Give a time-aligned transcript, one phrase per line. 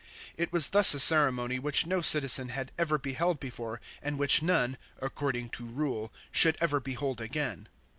[0.35, 4.79] It was thus a ceremony which no citizen had ever beheld before and which none—
[4.99, 7.67] according to rule— should ever behold again.